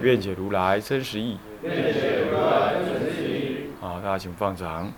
[0.00, 1.36] 愿解如来真实义。
[1.62, 3.70] 愿解如来真实义。
[3.80, 4.92] 好，大家请放掌。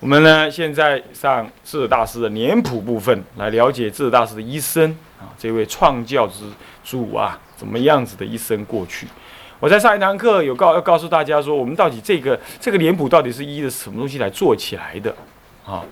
[0.00, 6.44] 我们呢，现在上智者大师的年谱部分，来了解智者大师的一生啊，这位创教之
[6.84, 9.06] 主啊，怎么样子的一生过去。
[9.60, 15.14] 我在上一堂课有告要告诉大家说，我们到底这个这个脸谱到底是依的什么东西来做起来的
[15.64, 15.82] 啊？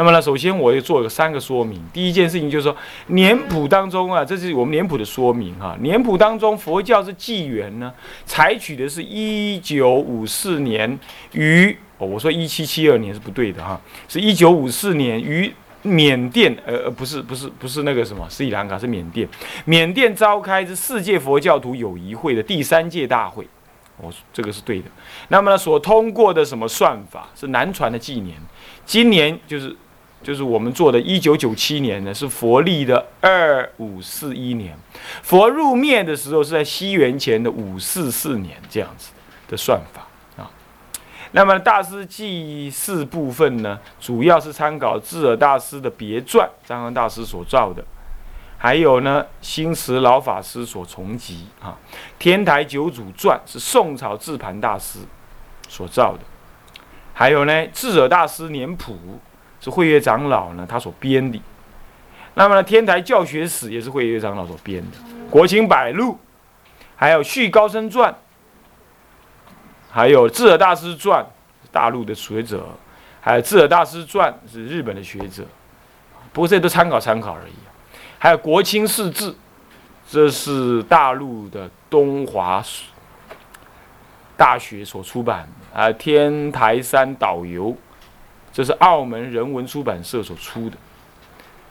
[0.00, 1.78] 那么呢，首先我要做了三个说明。
[1.92, 2.74] 第一件事情就是说，
[3.08, 5.76] 年谱当中啊，这是我们年谱的说明哈。
[5.82, 7.92] 年谱当中，佛教是纪元呢，
[8.24, 10.98] 采取的是一九五四年
[11.32, 15.52] 于哦，我说一七七二年是不对的哈，是一九五四年于
[15.82, 19.28] 缅甸，呃，不是不是不是那个什么斯里兰卡，是缅甸，
[19.66, 23.46] 缅甸召开之世界佛教徒友谊会的第三届大会，
[23.98, 24.86] 我这个是对的。
[25.28, 28.38] 那么呢，所通过的什么算法是南传的纪年，
[28.86, 29.76] 今年就是
[30.22, 34.76] 就是我们做的一九九七年呢，是佛历的二五四一年，
[35.22, 39.12] 佛入灭的时候是在西元前的五四四年这样子
[39.48, 40.50] 的算法啊。
[41.32, 47.82] 那么大师记事部分呢，主要是参考智尔大师的别传，张恩大师所造的，
[48.58, 51.78] 还有呢新慈老法师所重集啊，
[52.18, 54.98] 天台九祖传是宋朝智盘大师
[55.66, 56.20] 所造的，
[57.14, 58.98] 还有呢智尔大师年谱
[59.60, 61.40] 是慧月长老呢他所编的，
[62.34, 64.96] 那么呢天台教学史也是慧月长老所编的，
[65.30, 66.18] 国清百录，
[66.96, 68.14] 还有续高僧传。
[69.92, 71.26] 还有智尔大师传，
[71.72, 72.58] 大陆的学者；
[73.20, 75.44] 还有智尔大师传是日本的学者。
[76.32, 77.52] 不过这些都参考参考而已。
[78.16, 79.34] 还有国清世志，
[80.08, 82.62] 这是大陆的东华
[84.36, 85.80] 大学所出版的。
[85.80, 87.76] 啊，天台山导游，
[88.52, 90.76] 这是澳门人文出版社所出的。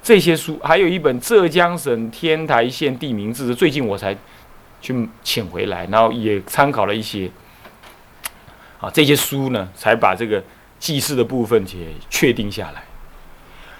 [0.01, 4.16] 这些书还有一本浙江省天台县地名志，最近我才
[4.81, 7.29] 去请回来，然后也参考了一些。
[8.79, 10.41] 啊，这些书呢，才把这个
[10.79, 12.81] 记事的部分也确定下来。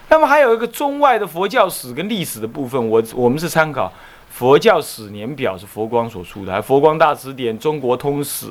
[0.09, 3.88] 那么还有一个中外的佛教史跟历史的部分，我我们是参考
[4.29, 8.47] 《佛教史年表》，是佛光所出的，还《佛光大辞典》《中国通史》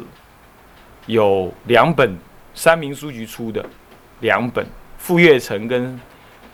[1.04, 2.16] 有两本，
[2.54, 3.62] 三明书局出的
[4.20, 6.00] 两本，傅月成跟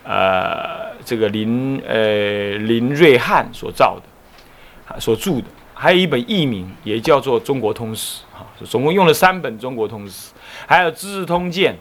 [0.04, 5.44] 呃这个林呃林瑞汉所造的，所著的。
[5.76, 10.30] 还有一本译名，也叫做《中国通史》哈，总共用了三本《中国通史》，
[10.66, 11.74] 还有《资治通鉴》、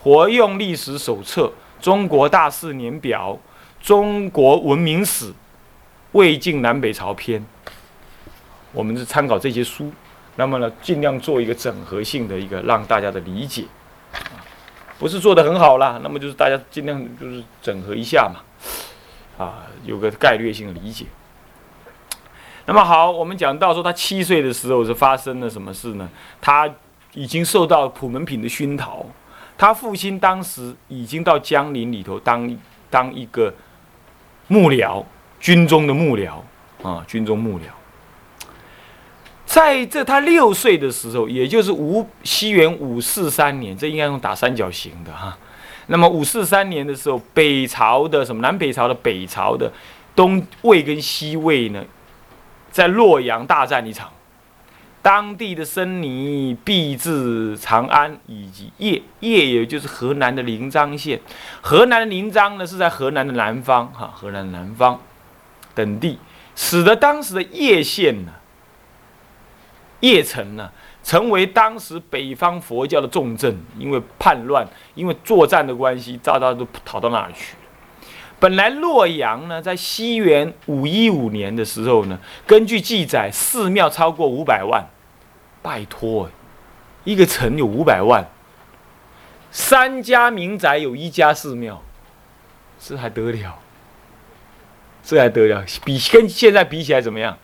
[0.02, 1.42] 《活用历史手册》、
[1.80, 3.38] 《中国大事年表》、
[3.86, 5.26] 《中国文明史》、
[6.12, 7.40] 《魏晋南北朝篇》。
[8.72, 9.92] 我们是参考这些书，
[10.34, 13.64] 那么呢，尽量做一个整合性的一个让大家的理解，
[14.98, 18.40] 不是做的很好啦，那么就是大家尽量就是整合一下嘛，
[19.44, 21.04] 啊，有个概略性的理解。
[22.64, 26.08] 那么好，我们讲到说他七岁的时候是发生了什么事呢？
[26.40, 26.68] 他
[27.14, 29.06] 已经受到普门品的熏陶，
[29.56, 32.58] 他父亲当时已经到江陵里头当
[32.90, 33.54] 当一个
[34.48, 35.04] 幕僚，
[35.38, 36.40] 军中的幕僚
[36.82, 37.62] 啊，军中幕僚。
[39.46, 45.38] 在这他六岁的时候，也就是五西元五四三年，这应该用打三角形的哈。
[45.86, 49.72] 那么五四三年的时候，北朝的什么南北朝的北朝的
[50.14, 51.82] 东魏跟西魏呢？
[52.72, 54.10] 在洛阳大战一场，
[55.00, 61.18] 当地的僧尼避至长安以及邺，邺也就是河南的临漳县，
[61.62, 65.00] 河南的临漳呢是在河南的南方，哈，河南南方
[65.74, 66.18] 等地，
[66.54, 68.32] 使得当时的邺县呢，
[70.00, 70.70] 邺城呢，
[71.02, 77.56] 成为当时北方佛教的重镇，因为叛乱，因为作战的关系，大家都逃到那儿去。
[78.38, 84.86] 本来洛阳呢，在西元五一五年的时候呢，根据记载，寺庙超过五百万。
[85.62, 86.30] 拜托，
[87.02, 88.28] 一个城有五百万，
[89.50, 91.82] 三家民宅有一家寺庙，
[92.78, 93.58] 这还得了？
[95.02, 95.64] 这还得了？
[95.84, 97.36] 比跟现在比起来怎么样？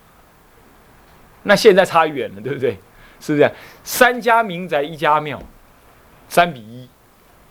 [1.45, 2.79] 那现在差远了，对不对？
[3.21, 3.51] 是不是？
[3.85, 5.41] 三家民宅一家庙，
[6.29, 6.89] 三比一，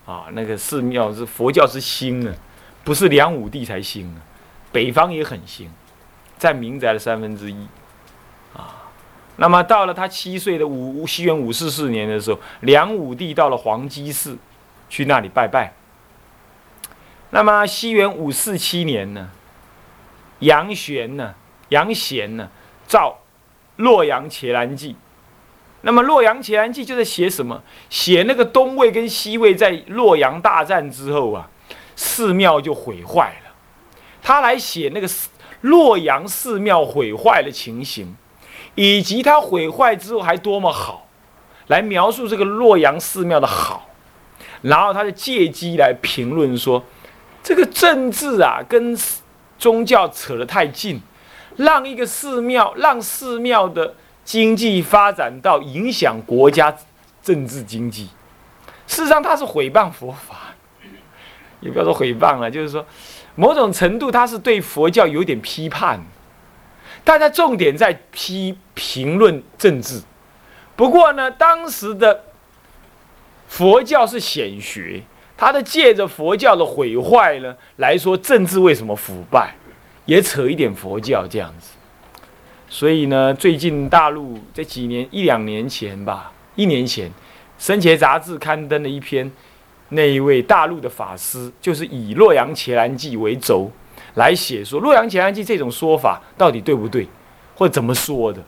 [0.06, 2.34] 啊，那个寺庙是佛教之兴啊。
[2.84, 4.18] 不是梁武帝才兴啊，
[4.72, 5.70] 北方也很兴，
[6.40, 7.68] 占民宅的三分之一，
[8.56, 8.90] 啊，
[9.36, 14.36] 那么到了他七岁的五西元五四四年的时候，梁武帝到了黄鸡寺，
[14.90, 15.74] 去那里拜拜。
[17.30, 19.30] 那么西元五四七年呢，
[20.40, 21.36] 杨玄呢，
[21.70, 22.50] 杨贤呢，
[22.88, 23.20] 造
[23.82, 24.94] 《洛阳伽蓝记》。
[25.82, 27.62] 那么《洛阳伽蓝记》就在写什么？
[27.90, 31.50] 写那个东魏跟西魏在洛阳大战之后啊，
[31.96, 33.52] 寺庙就毁坏了。
[34.22, 35.10] 他来写那个
[35.62, 38.16] 洛阳寺庙毁坏的情形，
[38.76, 41.08] 以及它毁坏之后还多么好，
[41.68, 43.90] 来描述这个洛阳寺庙的好。
[44.62, 46.84] 然后他就借机来评论说。
[47.44, 48.96] 这个政治啊，跟
[49.58, 51.02] 宗教扯得太近，
[51.58, 53.94] 让一个寺庙，让寺庙的
[54.24, 56.76] 经济发展到影响国家
[57.22, 58.10] 政治经济。
[58.88, 60.54] 事实上，他是毁谤佛法，
[61.60, 62.86] 也不要说毁谤了，就是说，
[63.36, 66.02] 某种程度他是对佛教有点批判。
[67.04, 70.02] 大家重点在批评论政治。
[70.76, 72.24] 不过呢，当时的
[73.48, 75.02] 佛教是显学。
[75.38, 79.56] 他的借着佛教的毁坏呢来说政治为什么腐败，
[80.06, 81.72] 也扯一点佛教这样子。
[82.70, 87.10] 所以呢，最近大陆这几年一两年前吧，一年前，
[87.58, 89.30] 《生前杂志》刊登了一篇，
[89.90, 93.70] 那一位大陆的法师就是以《洛阳伽蓝记》为轴
[94.14, 97.08] 来写说《洛阳伽蓝记》这种说法到底对不对，
[97.56, 98.42] 或怎么说的，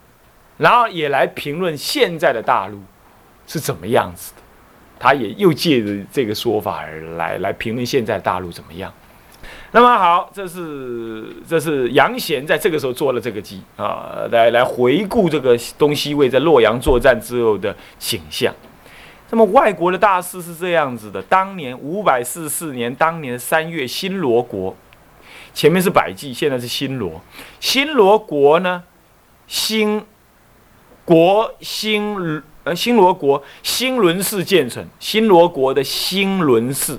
[0.58, 2.80] 然后也来评论现在的大陆
[3.46, 4.42] 是怎么样子的。
[4.98, 8.94] 他也又借着这个说法而来来评论现在大陆怎么样。
[9.72, 18.54] 那么好，这是这是杨贤在这个时候做了这个记啊，来来回顾这个东西魏在洛阳作战之后的形象。
[19.30, 24.76] 那么外国的大事是这样子的：当年五百四十四年，当年三月，新罗国
[25.54, 27.20] 前面是百济，现在是新罗。
[27.60, 28.84] 新罗国呢，
[29.48, 30.04] 新
[31.04, 32.42] 国新。
[32.66, 36.98] 呃新罗国新伦氏建成，新罗国的新伦氏，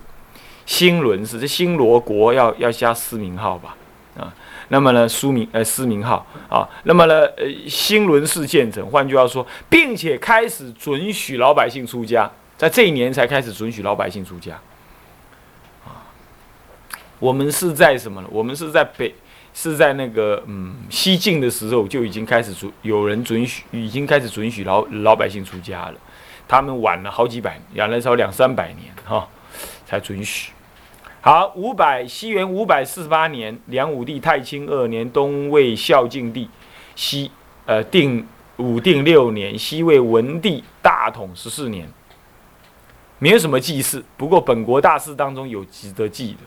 [0.66, 3.76] 新伦是这新罗国要要加私名号吧？
[4.18, 4.32] 啊，
[4.68, 14.54] 那么呢，书名呃私名号啊，那么呢，呃新伦氏建成，换句话说，并且开始准许老百姓出家，在这一年才开始准许老百姓出家。
[15.84, 16.06] 啊，
[17.18, 18.28] 我们是在什么呢？
[18.30, 19.14] 我们是在北。
[19.56, 25.94] 是在那个嗯西晋的时候就已经开始准有人准许，已经开始准许老老百姓出家了。
[26.48, 29.28] 他们晚了好几百，两来朝两三百年哈，
[29.94, 30.50] 才准许。
[31.20, 36.48] 好，五百西元五百四十八年，梁武帝太清二年，东魏孝敬帝
[36.96, 37.30] 西
[37.64, 38.26] 呃定
[38.56, 41.88] 武定六年，西魏文帝大统十四年，
[43.18, 44.04] 没有什么记事。
[44.16, 46.40] 不过本国大事当中有值得记的，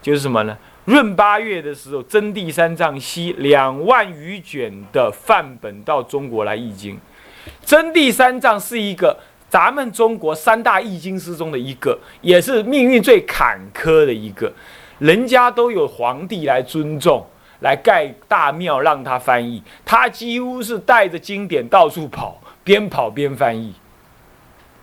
[0.00, 0.56] 就是什么呢？
[0.86, 6.98] 闰八月的时候，真谛三藏西两万余卷的范本到中国来译经。
[7.64, 14.52] 真谛三藏是一个咱们中国三大译经师中的一个，也是命运最坎坷的一个。
[14.98, 17.24] 人家都有皇帝来尊重，
[17.60, 23.74] 来盖大庙让他翻译，他几乎是带着经典到处跑，边跑边翻译，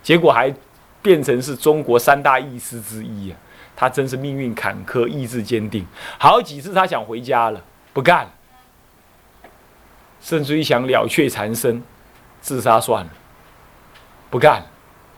[0.02, 0.54] 结果还
[1.02, 3.38] 变成是中国三大译师之一啊。
[3.76, 5.84] 他真是命运坎坷，意志坚定。
[6.20, 7.60] 好几次他想回家了，
[7.92, 8.32] 不干了，
[10.22, 11.82] 甚至于想了却残生，
[12.40, 13.12] 自杀算了，
[14.34, 14.66] 不干了，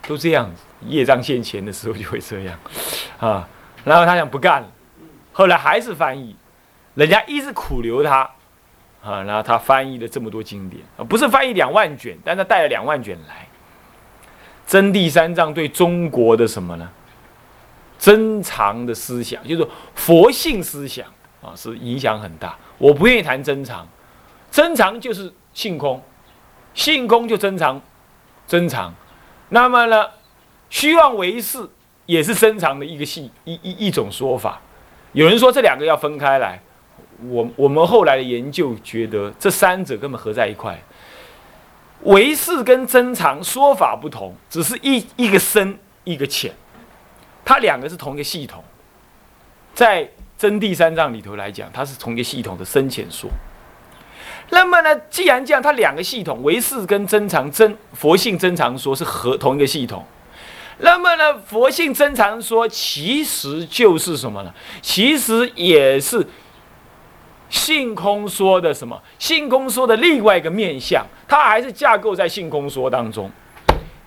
[0.05, 0.61] 都这样子。
[0.81, 2.59] 业障现前的时候就会这样
[3.17, 3.47] 啊。
[3.85, 4.67] 然后他想不干了，
[5.31, 6.35] 后来还是翻译，
[6.95, 8.29] 人家一直苦留他
[9.01, 9.21] 啊。
[9.21, 13.47] 然后他翻译了这么多经典，不是翻译两万卷，但他带了两万卷来。
[14.67, 16.91] 真谛三藏对中国的什么呢？
[17.97, 21.07] 珍藏的思想就是佛性思想
[21.41, 22.53] 啊，是影响很大。
[22.77, 23.87] 我不愿意谈珍藏，
[24.51, 26.03] 珍藏就是性空，
[26.73, 27.81] 性空就珍藏，
[28.45, 28.93] 珍藏。
[29.49, 30.07] 那么呢，
[30.69, 31.67] 虚妄为是
[32.05, 34.61] 也是深藏的一个系一一一种说法。
[35.13, 36.59] 有人说这两个要分开来，
[37.27, 40.77] 我我们后来的研究觉得这三者根本合在一块。
[42.01, 46.53] 为是跟真藏说法不同，只是一一个深一个浅。
[47.43, 48.63] 它两个是同一个系统，
[49.73, 53.29] 在真谛三藏里头来讲，它是同一个系统的深浅说。
[54.49, 60.05] 那么呢，既然这样，它两个系统唯识跟真常真佛性真常说是合同一个系统。
[60.79, 64.53] 那么呢，佛性真常说其实就是什么呢？
[64.81, 66.25] 其实也是
[67.49, 69.01] 性空说的什么？
[69.17, 73.31] 性空说的另外一个面相，它还是架构在性空说当中。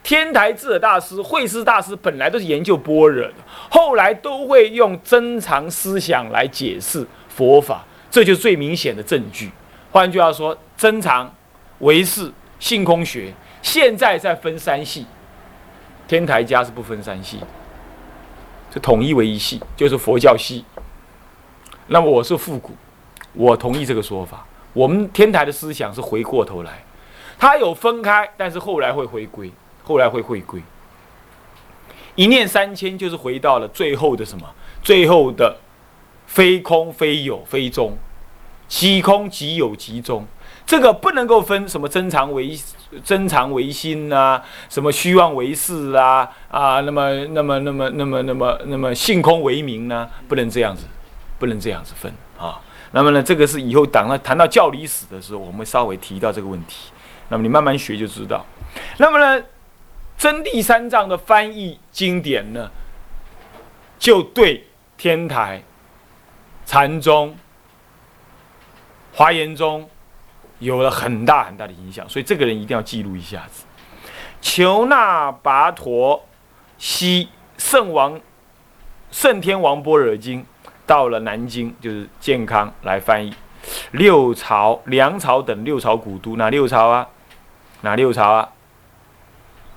[0.03, 3.35] 天台智者大师、慧师大师本来都是研究般若的，
[3.71, 9.51] 后来都会用珍藏思想来解释佛法，这就是最明显的证据。
[9.91, 11.35] 换句话说，真常、
[11.79, 15.07] 唯识性空学现在在分三系，
[16.07, 17.41] 天台家是不分三系，
[18.73, 20.65] 是统一为一系，就是佛教系。
[21.87, 22.77] 那么我是复古，
[23.33, 24.47] 我同意这个说法。
[24.75, 26.85] 我们天台的思想是回过头来，
[27.39, 29.51] 它有分开，但是后来会回归，
[29.83, 30.63] 后来会回归。
[32.15, 34.45] 一念三千，就是回到了最后的什么？
[34.83, 35.57] 最后的
[36.27, 37.97] 非空非有非中，
[38.69, 40.27] 即空即有即中。
[40.65, 42.55] 这个不能够分什么真常为
[43.03, 50.07] 真常为心呐，什么虚妄为事啊啊，那么那么那么那么那么那么性空为名呢？
[50.29, 50.85] 不能这样子，
[51.39, 52.61] 不能这样子分啊。
[52.93, 56.91] 那么呢，这个是以后当谈到教理史的时候，我们稍微提到这个问题。
[57.31, 58.45] 那么你慢慢学就知道。
[58.99, 59.43] 那么呢，
[60.19, 62.71] 真谛三藏的翻译经典呢，
[63.99, 64.67] 就对
[64.99, 65.63] 天台、
[66.67, 67.35] 禅宗、
[69.19, 69.91] 华严宗。
[70.61, 73.65] 有了很大很大的影响，所以这个人一定要记录一下子。
[74.41, 76.25] 求那跋陀
[76.79, 78.21] 西圣王
[79.11, 80.45] 圣天王般若经
[80.87, 83.33] 到了南京，就是健康来翻译。
[83.93, 87.09] 六朝、梁朝等六朝古都，哪六朝啊？
[87.83, 88.49] 哪六朝啊？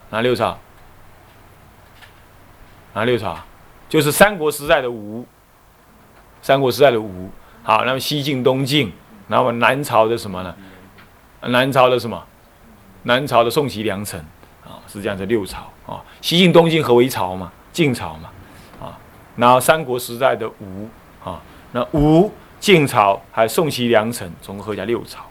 [0.10, 0.58] 哪六朝？
[2.94, 3.38] 哪六朝？
[3.88, 5.26] 就是三国时代的吴。
[6.42, 7.30] 三国时代的吴。
[7.62, 8.92] 好，那么西晋、东晋，
[9.32, 10.54] 然后南朝的什么呢？
[11.44, 12.22] 南朝的什么？
[13.04, 14.20] 南朝的宋齐梁陈
[14.64, 16.04] 啊，是这样子六朝啊。
[16.22, 17.50] 西晋、东晋合为朝嘛？
[17.72, 18.30] 晋朝嘛
[18.82, 19.00] 啊。
[19.38, 20.90] 然后三国时代的吴
[21.24, 25.22] 啊，那吴、晋朝还有宋齐梁陈，总共合起来六朝。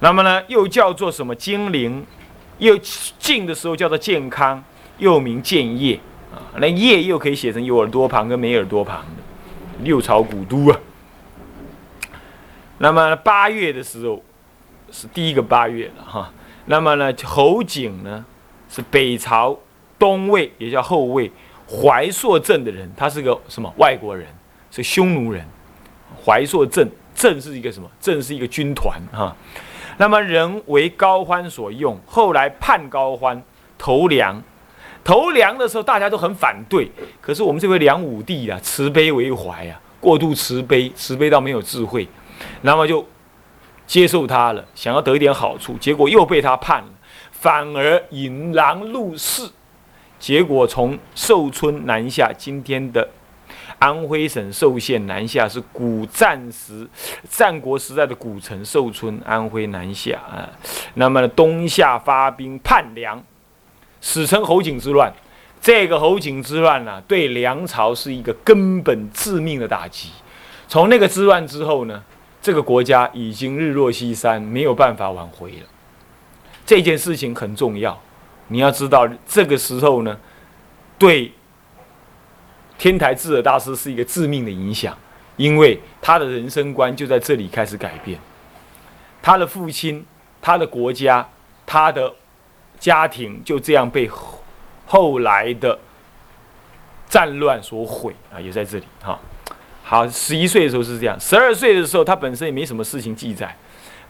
[0.00, 1.34] 那么呢，又叫做什么？
[1.34, 2.06] 金陵，
[2.58, 4.62] 又晋的时候叫做健康，
[4.98, 5.98] 又名建业
[6.30, 6.44] 啊。
[6.58, 9.22] 那业又可以写成有耳朵旁跟没耳朵旁的
[9.82, 10.78] 六朝古都啊。
[12.78, 14.22] 那么八月的时候。
[14.90, 16.32] 是第一个八月了哈，
[16.64, 18.24] 那么呢，侯景呢
[18.70, 19.54] 是北朝
[19.98, 21.30] 东魏，也叫后魏
[21.68, 24.26] 怀朔镇的人，他是个什么外国人，
[24.70, 25.44] 是匈奴人。
[26.24, 27.86] 怀朔镇镇是一个什么？
[28.00, 29.36] 镇是一个军团哈。
[29.98, 33.42] 那么人为高欢所用，后来叛高欢
[33.76, 34.42] 投梁，
[35.04, 42.08] 投梁的时候大家都很反对，可是我们这位梁武帝啊，慈悲为怀啊，过度慈悲，慈悲到没有智慧，
[42.62, 43.06] 那么就。
[43.86, 46.88] 接受他了，想要得一点好处，结果又被他判了，
[47.30, 49.48] 反而引狼入室，
[50.18, 53.08] 结果从寿春南下，今天的
[53.78, 56.86] 安徽省寿县南下是古战时
[57.30, 60.50] 战国时代的古城寿春，安徽南下啊。
[60.92, 63.24] 那么东夏发兵叛梁，
[64.02, 65.10] 史称侯景之乱。
[65.62, 70.10] 这个侯景之乱呢，对梁朝是一个根本致命的打击。
[70.68, 72.04] 从那个之乱之后呢？
[72.40, 75.66] 这个国家已经日落西山，没有办法挽回了。
[76.64, 78.00] 这件事情很重要，
[78.48, 80.18] 你要知道，这个时候呢，
[80.98, 81.32] 对
[82.78, 84.96] 天台智者大师是一个致命的影响，
[85.36, 88.18] 因为他的人生观就在这里开始改变。
[89.20, 90.04] 他的父亲、
[90.40, 91.28] 他的国家、
[91.66, 92.14] 他的
[92.78, 94.08] 家庭就这样被
[94.86, 95.78] 后来的
[97.08, 99.18] 战乱所毁啊，也在这里哈。
[99.90, 103.56] 好，十一岁的时候是这样，十二岁的时候他本身也没什么事情记载，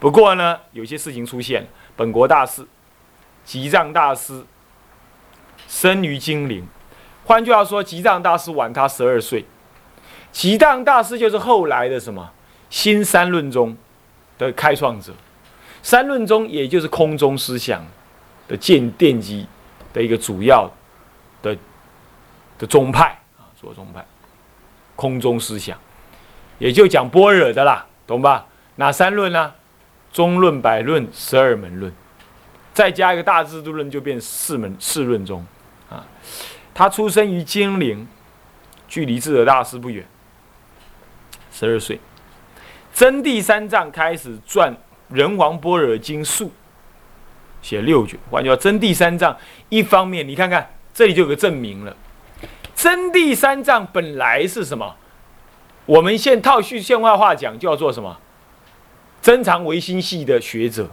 [0.01, 1.69] 不过呢，有些事情出现了。
[1.95, 2.67] 本国大师，
[3.45, 4.45] 吉藏大师
[5.69, 6.67] 生于金陵，
[7.25, 9.45] 换句话说，吉藏大师晚他十二岁。
[10.33, 12.29] 吉藏大师就是后来的什么
[12.69, 13.77] 新三论宗
[14.37, 15.13] 的开创者，
[15.81, 17.87] 三论宗也就是空中思想
[18.49, 19.47] 的建奠基
[19.93, 20.69] 的一个主要
[21.41, 21.57] 的
[22.59, 24.05] 的宗派啊，左宗派。
[24.99, 25.79] 空中思想，
[26.59, 28.45] 也就讲般若的啦，懂吧？
[28.75, 29.55] 哪三论呢？
[30.13, 31.93] 中论、百论、十二门论，
[32.75, 35.47] 再加一个大制度论，就变四门四论宗
[35.89, 36.05] 啊。
[36.75, 38.09] 他出生于金陵，
[38.89, 40.05] 距离智者大师不远，
[41.53, 42.01] 十二岁。
[42.93, 44.75] 真谛三藏开始传
[45.15, 46.51] 《人王般若经》述，
[47.63, 48.19] 写六卷。
[48.29, 49.37] 换句话真谛三藏
[49.69, 51.97] 一方面，你看看这里就有个证明了。
[52.79, 54.95] 真谛三藏本来是什么？
[55.85, 58.17] 我们现套续现话话讲，叫做什么？
[59.21, 60.89] 真常唯心系的学者，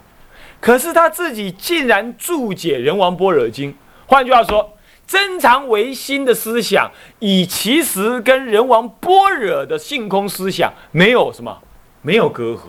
[0.59, 3.71] 可是他自己竟然注解《人王般若经》。
[4.07, 4.75] 换句话说，
[5.05, 6.89] 真常唯心的思想，
[7.19, 11.55] 以其实跟人王般若的性空思想没有什么，
[12.01, 12.61] 没有隔阂。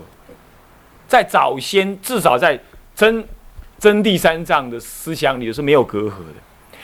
[1.07, 2.61] 在早先，至少在
[2.93, 3.27] 真
[3.79, 6.35] 真谛三藏的思想里是没有隔阂的。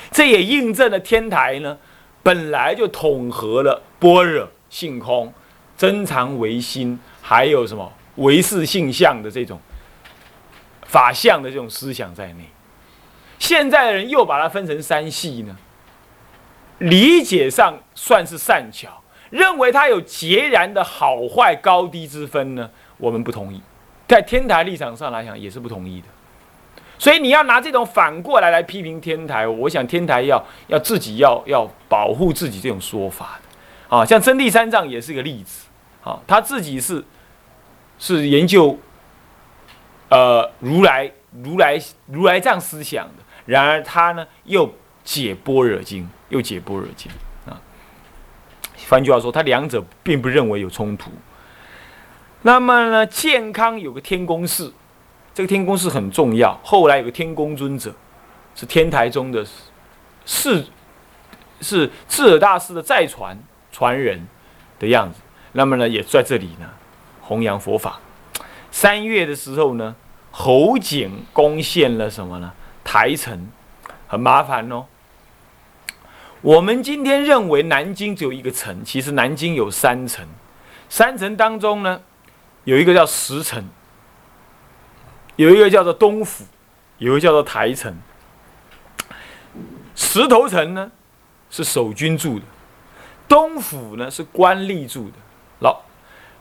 [0.10, 1.78] 这也印证了天台呢。
[2.24, 5.32] 本来就统合了般若性空、
[5.78, 9.60] 真常唯心，还有什么唯识性相的这种
[10.86, 12.46] 法相的这种思想在内。
[13.38, 15.58] 现在的人又把它分成三系呢，
[16.78, 23.62] 理解上算是善巧，认为它有截然的好坏高低之分呢，我们不同意。
[24.08, 26.08] 在天台立场上来讲，也是不同意的。
[27.04, 35.66] 所以你要拿这种反过来来批评天台，我想天台要要自己要要保护自己这种说法的啊，像真谛三藏也是个例子
[36.02, 37.04] 啊，他自己是
[38.00, 38.80] 是研究
[40.08, 41.12] 呃如来
[41.44, 47.12] 如来如来藏思想的，然而他呢又解般若经，又解般若经
[47.46, 47.60] 啊。
[48.88, 51.12] 换句话说，他两者并不认为有冲突。
[52.44, 54.74] 那么呢，健康有个天宫寺。
[55.34, 56.60] 这个天宫是很重要。
[56.64, 57.94] 后来有个天宫尊者，
[58.56, 59.46] 是天台宗的
[60.26, 60.66] 是
[61.60, 63.38] 是智尔大师的再传
[63.72, 64.28] 传人
[64.80, 65.20] 的样子。
[65.54, 66.70] 那么呢，也在这里呢
[67.22, 68.00] 弘扬佛法。
[68.72, 69.96] 三月的时候呢，
[70.32, 72.52] 侯景攻陷了什么呢？
[72.84, 73.50] 台城，
[74.08, 74.86] 很麻烦哦。
[76.42, 80.28] 我们今天认为南京只有一个城，其实南京有三城。
[80.90, 82.02] 三城当中呢，
[82.66, 83.64] 有一个叫石城。
[85.36, 86.46] 有一个叫做东府，
[86.98, 87.96] 有一个叫做台城。
[89.96, 90.92] 石头城呢
[91.50, 92.46] 是守军住的，
[93.28, 95.14] 东府呢是官吏住的。
[95.60, 95.82] 老，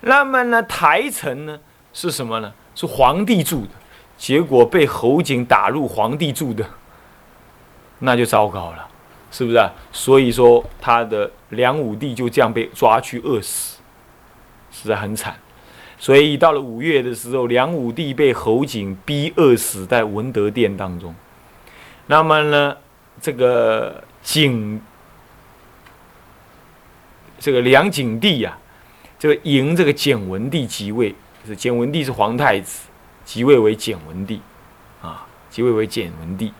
[0.00, 1.58] 那么呢台城呢
[1.92, 2.52] 是什么呢？
[2.74, 3.70] 是皇帝住的。
[4.16, 6.64] 结果被侯景打入皇帝住的，
[7.98, 8.88] 那就糟糕了，
[9.32, 9.68] 是不是啊？
[9.90, 13.80] 所以说他的梁武帝就这样被抓去饿死，
[14.70, 15.36] 实在很惨。
[16.02, 21.14] 所以到了五月的时候，梁武帝被侯景逼饿死在文德殿当中。
[22.08, 22.76] 那么呢，
[23.20, 24.82] 这个景，
[27.38, 28.58] 这个梁景帝呀，
[29.16, 31.14] 这个迎这个简文帝即位，
[31.46, 32.88] 是简文帝是皇太子，
[33.24, 34.40] 即位为简文帝，
[35.00, 36.52] 啊，即位为简文帝。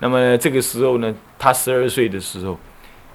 [0.00, 2.60] 那么这个时候呢，他十二岁的时候，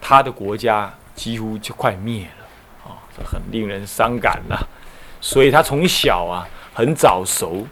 [0.02, 4.70] 他的国家几乎就快灭了，啊，这很令人伤感了。
[5.28, 7.68] 所以他从小啊很早熟，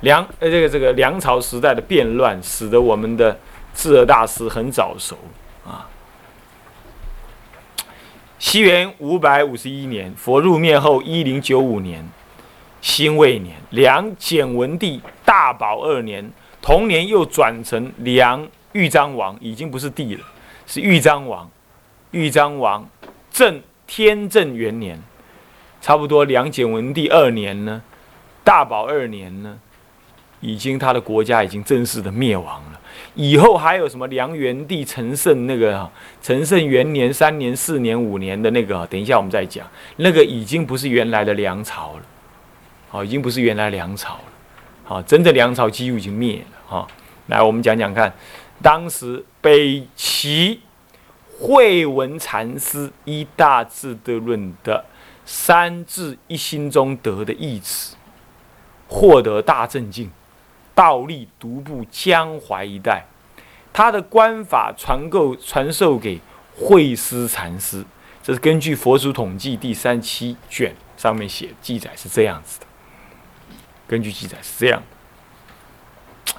[0.00, 3.38] 梁呃这个这个梁朝时代的变乱，使得我们的
[3.72, 5.16] 智尔大师很早熟
[5.64, 5.86] 啊。
[8.40, 12.04] 西元五百五十一年，佛入灭后一零九五年，
[12.80, 16.28] 辛未年，梁简文帝大宝二年，
[16.60, 20.24] 同年又转成梁豫章王，已经不是帝了，
[20.66, 21.48] 是豫章王。
[22.10, 22.84] 豫章王
[23.30, 25.00] 正天正元年。
[25.82, 27.82] 差不多梁简文帝二年呢，
[28.44, 29.58] 大宝二年呢，
[30.40, 32.80] 已经他的国家已经正式的灭亡了。
[33.16, 35.90] 以后还有什么梁元帝、陈胜那个
[36.22, 39.66] 陈胜元年、三年、四年、五年的那个，等一下我们再讲。
[39.96, 42.02] 那个已经不是原来的梁朝了，
[42.88, 44.24] 好，已经不是原来梁朝了。
[44.84, 46.44] 好，真的梁朝几乎已经灭了。
[46.68, 46.86] 哈，
[47.26, 48.12] 来我们讲讲看，
[48.62, 50.60] 当时北齐
[51.40, 54.84] 慧文禅师一大智的论的。
[55.34, 57.96] 三字一心中得的义词，
[58.86, 60.10] 获得大正境，
[60.74, 63.06] 倒立独步江淮一带。
[63.72, 66.20] 他的官法传够传授给
[66.54, 67.82] 慧思禅师，
[68.22, 72.66] 这是根据《佛祖统计》第三七卷上面写记载是这样子的。
[73.88, 74.82] 根据记载是这样
[76.26, 76.34] 的。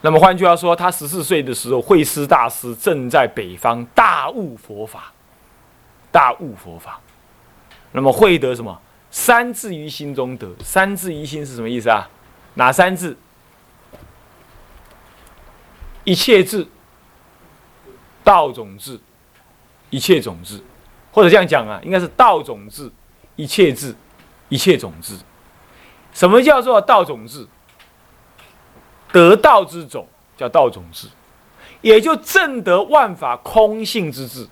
[0.00, 5.12] 那么换句话说，他十四岁的时候，慧思大师正在北方大悟佛法，
[6.10, 7.00] 大悟佛法。
[7.96, 8.78] 那么会得什么？
[9.10, 10.54] 三字于心中得。
[10.62, 12.06] 三字于心是什么意思啊？
[12.52, 13.16] 哪三字？
[16.04, 16.68] 一切字、
[18.22, 19.00] 道种字、
[19.88, 20.62] 一切种子，
[21.10, 22.92] 或者这样讲啊，应该是道种字、
[23.34, 23.96] 一切字、
[24.50, 25.18] 一切种子。
[26.12, 27.48] 什么叫做道种字？
[29.10, 30.06] 得道之种
[30.36, 31.08] 叫道种字，
[31.80, 34.46] 也就正得万法空性之智。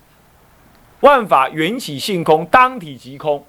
[1.01, 3.45] 万法缘起性空，当体即空，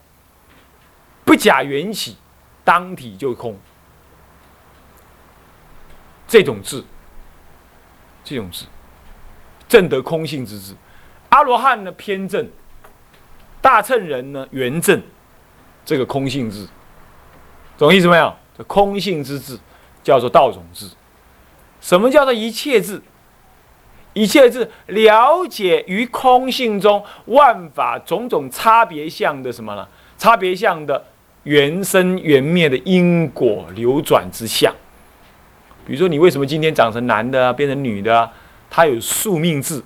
[1.25, 2.17] 不假缘起，
[2.65, 3.59] 当体就空。
[6.29, 6.85] 这种智，
[8.25, 8.67] 这种智，
[9.69, 10.75] 正得空性之智。
[11.29, 12.51] 阿罗汉呢偏正，
[13.61, 15.01] 大乘人呢圆正，
[15.85, 16.67] 这个空性智，
[17.79, 18.35] 懂意思没有？
[18.59, 19.59] 这空性之智
[20.03, 20.91] 叫做道种智。
[21.81, 23.01] 什么叫做一切智？
[24.17, 29.87] 一切是了解于空性中万法种种差别相的什么呢？
[30.17, 31.05] 差别相的
[31.43, 34.75] 原生原灭的因果流转之相。
[35.87, 38.33] 比如说，你为什么今天长成男的，变成女的啊？
[38.71, 39.83] 它有宿命智，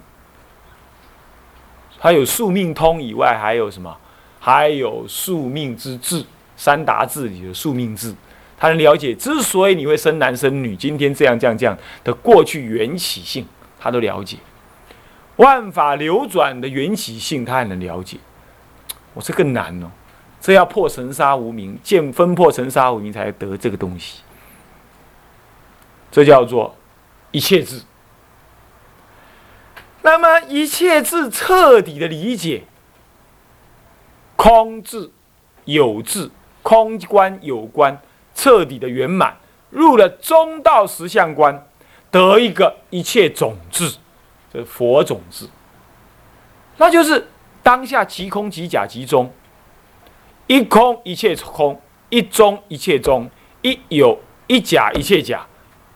[1.98, 3.96] 它有宿命通以外，还有什么？
[4.38, 6.24] 还有宿命之智，
[6.56, 8.14] 三达智里的宿命智，
[8.56, 13.44] 他能了解之所以你会生男生女，今天这样这样这样的过去缘起性，
[13.80, 14.36] 他都了解。
[15.36, 18.18] 万法流转的缘起性，他还能了解。
[19.14, 19.90] 我这更难哦，
[20.40, 24.20] 这要破尘沙无名，见分破尘沙无名，才得这个东西。
[26.12, 26.76] 这叫做
[27.30, 27.82] 一切智。
[30.02, 32.64] 那么一切智彻底的理解，
[34.36, 35.10] 空智、
[35.64, 36.30] 有智、
[36.62, 38.00] 空观、有观，
[38.34, 39.36] 彻底的圆满，
[39.70, 41.66] 入了中道实相观，
[42.10, 43.96] 得一个一切种智。
[44.52, 45.48] 这佛种子，
[46.76, 47.28] 那就是
[47.62, 49.32] 当下即空即假即中，
[50.48, 53.30] 一空一切空，一中一切中，
[53.62, 54.18] 一有
[54.48, 55.46] 一假一切假，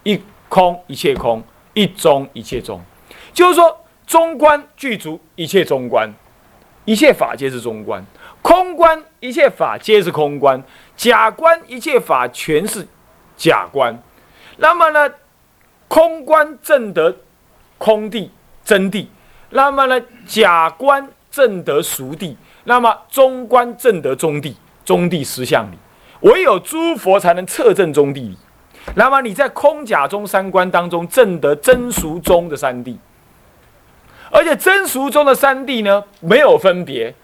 [0.05, 2.81] 一空一切空，一中一切中。
[3.33, 6.15] 就是说，中观具足一切中观，
[6.85, 8.01] 一切法皆是中观；
[8.41, 10.63] 空观一切法皆是空观；
[10.95, 12.87] 假观一切法全是
[13.37, 14.01] 假观。
[14.59, 15.11] 那么呢，
[15.95, 17.17] 空观正得
[17.79, 18.29] 空地。
[18.65, 19.07] 真谛，
[19.51, 20.01] 那么呢？
[20.27, 25.77] 假观正得熟地，那么中观正得中地，中地实相理。
[26.23, 28.39] 唯有诸佛才能测证中地理。
[28.97, 32.97] 那么你在空假中三观当中正得真俗中的三谛，
[34.33, 37.15] 而且真俗中的三谛呢，没有分别。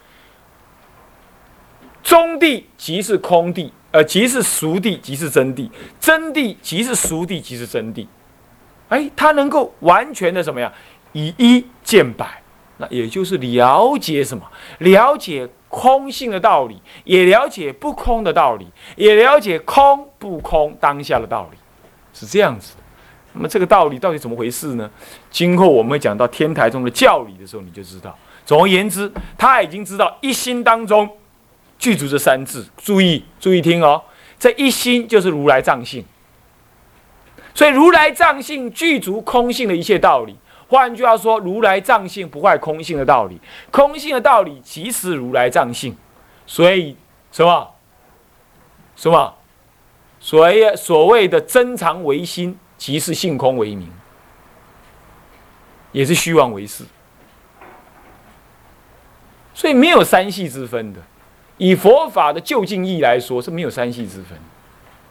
[2.03, 8.07] 中谛即是空谛，呃，即是俗谛，即是真谛；真谛即是俗谛，即是真谛。
[8.91, 10.71] 哎，他能够完全的什么呀？
[11.13, 12.41] 以一见百，
[12.77, 14.45] 那也就是了解什么？
[14.79, 21.59] 了解空性的道理，也了解不空的道理，也了解空不空当下的道理，
[22.13, 22.83] 是这样子的。
[23.33, 24.91] 那么这个道理到底怎么回事呢？
[25.31, 28.17] 今后我们讲到天台中的教理的时候，你就知道。
[28.45, 31.09] 总而言之，他已经知道一心当中
[31.79, 32.67] 具足这三字。
[32.77, 34.03] 注意，注意听哦，
[34.37, 36.05] 这一心就是如来藏性。
[37.61, 40.35] 所以如来藏性具足空性的一切道理。
[40.67, 43.39] 换句话说，如来藏性不坏空性的道理，
[43.71, 45.95] 空性的道理即是如来藏性，
[46.47, 46.97] 所以
[47.31, 47.71] 什么？
[48.97, 49.35] 什么？
[50.21, 53.93] 所谓所谓的真常唯心，即是性空为名，
[55.93, 56.85] 也是虚妄为事，
[59.53, 61.01] 所以没有三系之分的。
[61.59, 64.39] 以佛法的就近义来说，是没有三系之分，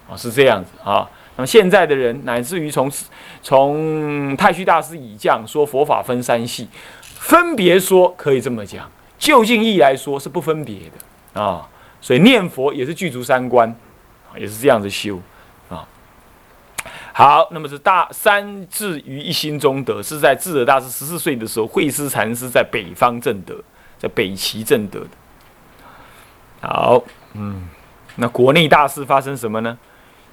[0.09, 1.07] 啊，是这样子啊。
[1.39, 2.91] 那么现在的人，乃至于从
[3.41, 6.67] 从太虚大师以降说佛法分三系，
[7.01, 10.81] 分别说可以这么讲，就近义来说是不分别
[11.33, 11.65] 的啊。
[12.01, 13.73] 所以念佛也是具足三观，
[14.35, 15.17] 也是这样子修
[15.69, 15.87] 啊。
[17.13, 23.55] 好，那么是大三智于一心中得，是在智者大师十四岁的时候，慧思禅师在北方正德，
[23.97, 25.07] 在北齐正德的。
[26.67, 27.01] 好，
[27.33, 27.69] 嗯，
[28.17, 29.77] 那国内大事发生什么呢？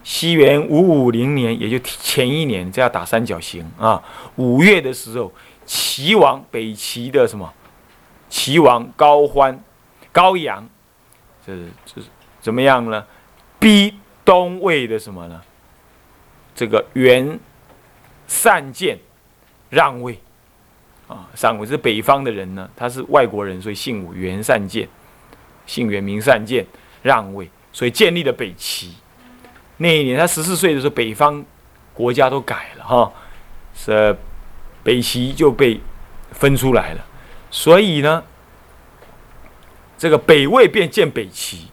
[0.06, 4.00] 西元五五零年，也就前一年，这要打三角形啊。
[4.36, 5.32] 五月的时候，
[5.66, 7.52] 齐王北齐的什么？
[8.28, 9.60] 齐王高欢、
[10.12, 10.64] 高阳，
[11.44, 11.52] 这
[11.84, 12.00] 这
[12.40, 13.04] 怎么样呢？
[13.58, 13.92] 逼
[14.24, 15.42] 东魏的什么呢？
[16.54, 17.36] 这个袁
[18.28, 18.96] 善见
[19.68, 20.16] 让位
[21.08, 24.88] 啊，上位是北方的人呢，他是外国人，所以姓武，袁善见，
[25.66, 26.64] 姓袁名善见，
[27.02, 28.94] 让位，所以建立了北齐。
[29.78, 31.44] 那一年他十四岁的时候，北方
[31.92, 33.12] 国家都改了哈，
[33.74, 34.16] 是
[34.82, 35.80] 北齐就被
[36.32, 37.04] 分出来了，
[37.50, 38.22] 所以呢，
[39.98, 41.68] 这个北魏便建北齐，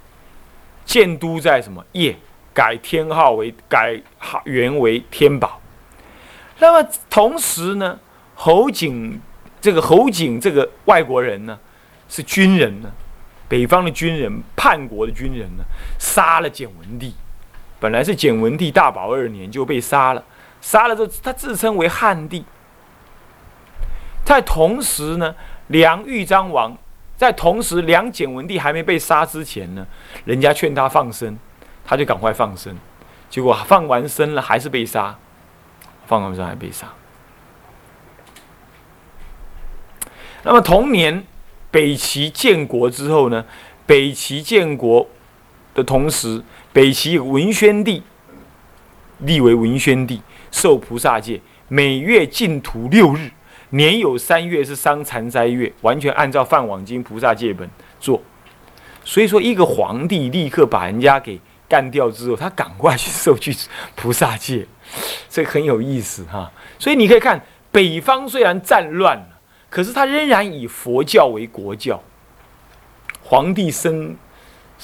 [0.83, 2.15] 建都在什么邺，
[2.53, 5.61] 改天号为改号元为天宝。
[6.59, 7.97] 那么同时呢，
[8.35, 9.21] 侯景
[9.61, 11.57] 这个侯景这个外国人呢，
[12.09, 12.91] 是军人呢，
[13.47, 15.63] 北方的军人叛国的军人呢，
[15.97, 17.13] 杀了简文帝。
[17.83, 20.23] 本来是简文帝大宝二年就被杀了，
[20.61, 22.45] 杀了之后他自称为汉帝。
[24.23, 25.35] 在同时呢，
[25.67, 26.77] 梁豫章王
[27.17, 29.85] 在同时梁简文帝还没被杀之前呢，
[30.23, 31.37] 人家劝他放生，
[31.83, 32.73] 他就赶快放生，
[33.29, 35.19] 结果放完生了还是被杀，
[36.05, 36.87] 放完生还被杀。
[40.43, 41.25] 那么同年
[41.69, 43.43] 北齐建国之后呢，
[43.85, 45.05] 北齐建国
[45.73, 46.43] 的同时。
[46.71, 48.01] 北齐文宣帝
[49.19, 50.19] 立为文宣帝，
[50.51, 53.29] 受菩萨戒，每月净土六日，
[53.69, 58.19] 年有三月是伤残斋月，完全按照《梵网经》菩萨戒本做。
[59.05, 63.55] 所以说，一个皇帝立刻把人家给干掉之后，他赶快去受具
[63.95, 64.65] 菩萨戒，
[65.29, 66.51] 这很有意思哈。
[66.79, 67.39] 所以你可以看，
[67.71, 72.01] 北方虽然战乱了，可是他仍然以佛教为国教，
[73.21, 74.15] 皇帝生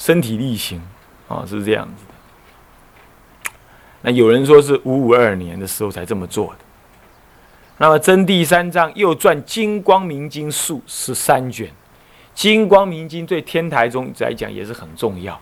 [0.00, 0.80] 身体力行。
[1.28, 3.52] 啊，是这样子的。
[4.02, 6.58] 那有人说是五五二年的时候才这么做的。
[7.78, 11.68] 那么真第三章又传《金光明经》数十三卷，
[12.34, 15.40] 《金光明经》对天台中来讲也是很重要。